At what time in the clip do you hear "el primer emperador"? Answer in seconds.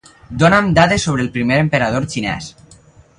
1.25-2.09